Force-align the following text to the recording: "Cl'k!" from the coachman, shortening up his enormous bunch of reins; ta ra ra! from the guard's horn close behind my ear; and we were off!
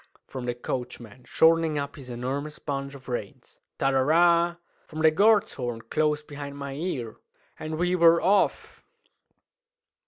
"Cl'k!" 0.15 0.31
from 0.31 0.45
the 0.47 0.55
coachman, 0.55 1.23
shortening 1.25 1.77
up 1.77 1.95
his 1.95 2.09
enormous 2.09 2.57
bunch 2.57 2.95
of 2.95 3.07
reins; 3.07 3.59
ta 3.77 3.89
ra 3.91 3.99
ra! 3.99 4.55
from 4.87 5.01
the 5.03 5.11
guard's 5.11 5.53
horn 5.53 5.79
close 5.79 6.23
behind 6.23 6.57
my 6.57 6.73
ear; 6.73 7.17
and 7.59 7.77
we 7.77 7.95
were 7.95 8.19
off! 8.19 8.81